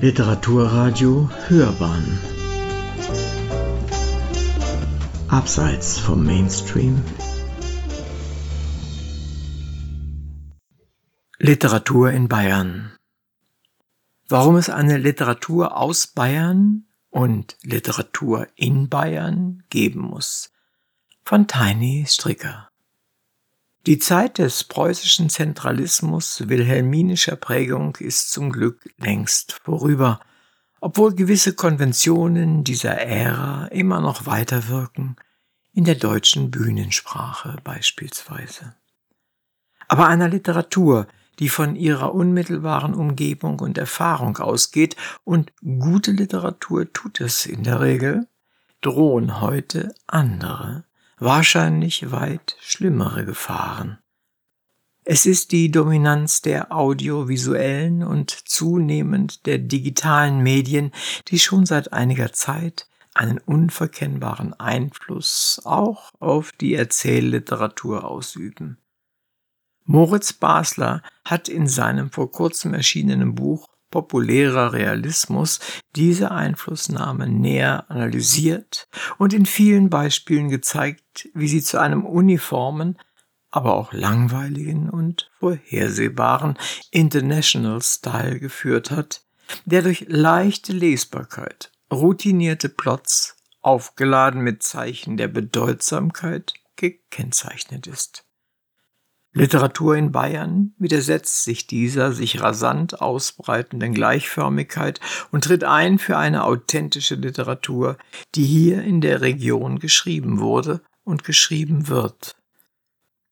Literaturradio 0.00 1.28
Hörbahn. 1.48 2.20
Abseits 5.26 5.98
vom 5.98 6.24
Mainstream. 6.24 7.02
Literatur 11.40 12.12
in 12.12 12.28
Bayern. 12.28 12.92
Warum 14.28 14.54
es 14.54 14.70
eine 14.70 14.98
Literatur 14.98 15.76
aus 15.76 16.06
Bayern 16.06 16.86
und 17.10 17.56
Literatur 17.64 18.46
in 18.54 18.88
Bayern 18.88 19.64
geben 19.68 20.02
muss. 20.02 20.52
Von 21.24 21.48
Tiny 21.48 22.06
Stricker 22.06 22.68
die 23.88 23.98
Zeit 23.98 24.36
des 24.36 24.64
preußischen 24.64 25.30
Zentralismus 25.30 26.46
wilhelminischer 26.46 27.36
Prägung 27.36 27.96
ist 27.96 28.30
zum 28.30 28.52
Glück 28.52 28.86
längst 28.98 29.54
vorüber, 29.64 30.20
obwohl 30.82 31.14
gewisse 31.14 31.54
Konventionen 31.54 32.64
dieser 32.64 32.98
Ära 32.98 33.68
immer 33.68 34.02
noch 34.02 34.26
weiterwirken, 34.26 35.16
in 35.72 35.84
der 35.84 35.94
deutschen 35.94 36.50
Bühnensprache 36.50 37.56
beispielsweise. 37.64 38.74
Aber 39.88 40.06
einer 40.06 40.28
Literatur, 40.28 41.06
die 41.38 41.48
von 41.48 41.74
ihrer 41.74 42.14
unmittelbaren 42.14 42.92
Umgebung 42.92 43.58
und 43.58 43.78
Erfahrung 43.78 44.36
ausgeht, 44.36 44.96
und 45.24 45.50
gute 45.62 46.10
Literatur 46.10 46.92
tut 46.92 47.22
es 47.22 47.46
in 47.46 47.64
der 47.64 47.80
Regel, 47.80 48.28
drohen 48.82 49.40
heute 49.40 49.94
andere 50.06 50.84
wahrscheinlich 51.18 52.10
weit 52.10 52.56
schlimmere 52.60 53.24
Gefahren. 53.24 53.98
Es 55.04 55.24
ist 55.24 55.52
die 55.52 55.70
Dominanz 55.70 56.42
der 56.42 56.70
audiovisuellen 56.70 58.02
und 58.02 58.30
zunehmend 58.30 59.46
der 59.46 59.58
digitalen 59.58 60.42
Medien, 60.42 60.92
die 61.28 61.38
schon 61.38 61.64
seit 61.64 61.92
einiger 61.94 62.32
Zeit 62.32 62.86
einen 63.14 63.38
unverkennbaren 63.38 64.52
Einfluss 64.54 65.62
auch 65.64 66.12
auf 66.20 66.52
die 66.52 66.74
Erzählliteratur 66.74 68.04
ausüben. 68.04 68.78
Moritz 69.84 70.34
Basler 70.34 71.02
hat 71.24 71.48
in 71.48 71.66
seinem 71.66 72.10
vor 72.10 72.30
kurzem 72.30 72.74
erschienenen 72.74 73.34
Buch 73.34 73.66
populärer 73.90 74.72
Realismus 74.72 75.60
diese 75.96 76.30
Einflussnahme 76.30 77.28
näher 77.28 77.90
analysiert 77.90 78.88
und 79.18 79.32
in 79.32 79.46
vielen 79.46 79.90
Beispielen 79.90 80.48
gezeigt, 80.48 81.28
wie 81.34 81.48
sie 81.48 81.62
zu 81.62 81.78
einem 81.78 82.04
uniformen, 82.04 82.98
aber 83.50 83.74
auch 83.74 83.92
langweiligen 83.92 84.90
und 84.90 85.30
vorhersehbaren 85.38 86.58
International 86.90 87.80
Style 87.82 88.40
geführt 88.40 88.90
hat, 88.90 89.22
der 89.64 89.82
durch 89.82 90.04
leichte 90.08 90.72
Lesbarkeit, 90.72 91.72
routinierte 91.90 92.68
Plots, 92.68 93.36
aufgeladen 93.60 94.42
mit 94.42 94.62
Zeichen 94.62 95.16
der 95.16 95.28
Bedeutsamkeit, 95.28 96.54
gekennzeichnet 96.76 97.86
ist. 97.86 98.27
Literatur 99.32 99.94
in 99.96 100.10
Bayern 100.10 100.74
widersetzt 100.78 101.44
sich 101.44 101.66
dieser 101.66 102.12
sich 102.12 102.40
rasant 102.40 103.00
ausbreitenden 103.00 103.92
Gleichförmigkeit 103.92 105.00
und 105.30 105.44
tritt 105.44 105.64
ein 105.64 105.98
für 105.98 106.16
eine 106.16 106.44
authentische 106.44 107.14
Literatur, 107.14 107.98
die 108.34 108.44
hier 108.44 108.82
in 108.82 109.00
der 109.00 109.20
Region 109.20 109.78
geschrieben 109.78 110.40
wurde 110.40 110.80
und 111.04 111.24
geschrieben 111.24 111.88
wird. 111.88 112.36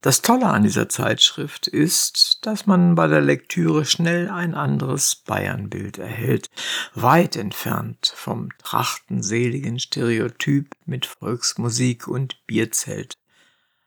Das 0.02 0.22
Tolle 0.22 0.46
an 0.46 0.62
dieser 0.62 0.88
Zeitschrift 0.88 1.66
ist, 1.66 2.46
dass 2.46 2.66
man 2.66 2.94
bei 2.94 3.08
der 3.08 3.22
Lektüre 3.22 3.84
schnell 3.84 4.28
ein 4.30 4.54
anderes 4.54 5.16
Bayernbild 5.16 5.98
erhält, 5.98 6.48
weit 6.94 7.34
entfernt 7.34 8.12
vom 8.14 8.50
trachtenseligen 8.58 9.80
Stereotyp 9.80 10.70
mit 10.84 11.06
Volksmusik 11.06 12.06
und 12.06 12.46
Bierzelt. 12.46 13.14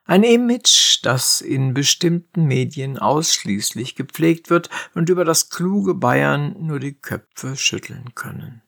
Ein 0.09 0.23
Image, 0.23 1.01
das 1.03 1.39
in 1.39 1.75
bestimmten 1.75 2.45
Medien 2.45 2.97
ausschließlich 2.97 3.93
gepflegt 3.93 4.49
wird 4.49 4.71
und 4.95 5.07
über 5.07 5.23
das 5.23 5.51
kluge 5.51 5.93
Bayern 5.93 6.55
nur 6.59 6.79
die 6.79 6.95
Köpfe 6.95 7.55
schütteln 7.55 8.15
können. 8.15 8.63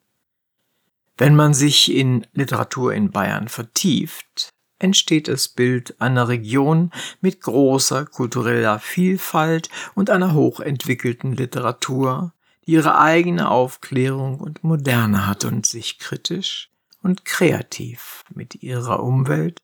Wenn 1.18 1.36
man 1.36 1.56
sich 1.56 1.92
in 1.92 2.28
Literatur 2.34 2.94
in 2.94 3.10
Bayern 3.10 3.48
vertieft, 3.48 4.52
entsteht 4.78 5.28
das 5.28 5.48
Bild 5.48 6.00
einer 6.00 6.28
Region 6.28 6.92
mit 7.22 7.42
großer 7.42 8.06
kultureller 8.06 8.78
Vielfalt 8.78 9.72
und 9.96 10.12
einer 10.12 10.36
hochentwickelten 10.36 11.34
Literatur, 11.36 12.36
die 12.68 12.74
ihre 12.74 13.00
eigene 13.00 13.50
Aufklärung 13.50 14.40
und 14.40 14.64
Moderne 14.64 15.26
hat 15.26 15.44
und 15.46 15.66
sich 15.66 15.98
kritisch 15.98 16.70
und 17.02 17.26
kreativ 17.26 18.26
mit 18.30 18.62
ihrer 18.62 19.02
Umwelt 19.02 19.60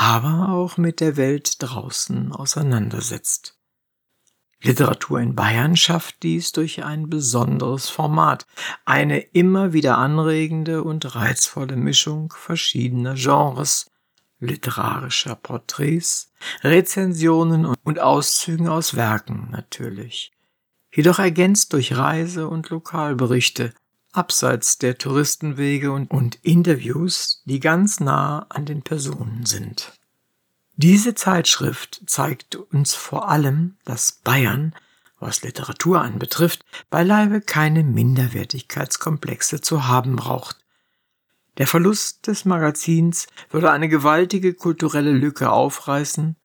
aber 0.00 0.50
auch 0.50 0.76
mit 0.76 1.00
der 1.00 1.16
Welt 1.16 1.56
draußen 1.58 2.30
auseinandersetzt. 2.30 3.58
Literatur 4.62 5.18
in 5.18 5.34
Bayern 5.34 5.76
schafft 5.76 6.22
dies 6.22 6.52
durch 6.52 6.84
ein 6.84 7.10
besonderes 7.10 7.88
Format, 7.88 8.46
eine 8.84 9.18
immer 9.18 9.72
wieder 9.72 9.98
anregende 9.98 10.84
und 10.84 11.16
reizvolle 11.16 11.74
Mischung 11.74 12.32
verschiedener 12.32 13.14
Genres, 13.14 13.90
literarischer 14.38 15.34
Porträts, 15.34 16.30
Rezensionen 16.62 17.66
und 17.66 17.98
Auszügen 17.98 18.68
aus 18.68 18.94
Werken 18.94 19.48
natürlich, 19.50 20.30
jedoch 20.94 21.18
ergänzt 21.18 21.72
durch 21.72 21.96
Reise- 21.96 22.46
und 22.46 22.70
Lokalberichte, 22.70 23.74
abseits 24.12 24.78
der 24.78 24.98
Touristenwege 24.98 25.92
und, 25.92 26.10
und 26.10 26.36
Interviews, 26.42 27.42
die 27.44 27.60
ganz 27.60 28.00
nah 28.00 28.46
an 28.48 28.64
den 28.64 28.82
Personen 28.82 29.46
sind. 29.46 29.92
Diese 30.76 31.14
Zeitschrift 31.14 32.02
zeigt 32.06 32.54
uns 32.54 32.94
vor 32.94 33.28
allem, 33.28 33.76
dass 33.84 34.12
Bayern, 34.12 34.74
was 35.18 35.42
Literatur 35.42 36.00
anbetrifft, 36.00 36.64
beileibe 36.90 37.40
keine 37.40 37.82
Minderwertigkeitskomplexe 37.82 39.60
zu 39.60 39.88
haben 39.88 40.14
braucht. 40.16 40.56
Der 41.58 41.66
Verlust 41.66 42.28
des 42.28 42.44
Magazins 42.44 43.26
würde 43.50 43.72
eine 43.72 43.88
gewaltige 43.88 44.54
kulturelle 44.54 45.10
Lücke 45.12 45.50
aufreißen, 45.50 46.36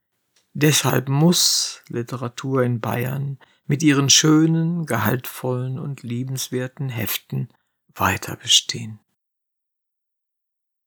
deshalb 0.53 1.09
muss 1.09 1.81
Literatur 1.89 2.63
in 2.63 2.79
Bayern 2.79 3.37
mit 3.65 3.83
ihren 3.83 4.09
schönen, 4.09 4.85
gehaltvollen 4.85 5.79
und 5.79 6.03
liebenswerten 6.03 6.89
Heften 6.89 7.49
weiter 7.95 8.35
bestehen. 8.35 8.99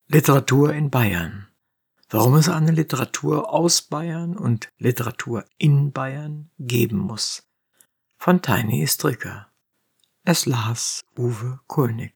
Literatur 0.08 0.72
in 0.72 0.90
Bayern. 0.90 1.48
Warum 2.08 2.36
es 2.36 2.48
eine 2.48 2.70
Literatur 2.70 3.52
aus 3.52 3.82
Bayern 3.82 4.36
und 4.36 4.70
Literatur 4.78 5.44
in 5.58 5.92
Bayern 5.92 6.50
geben 6.58 6.98
muss. 6.98 7.48
Von 8.16 8.42
Tiny 8.42 8.86
Stricker. 8.86 9.52
Es 10.22 10.46
las 10.46 11.04
Uwe 11.16 11.60
Kulnig. 11.66 12.15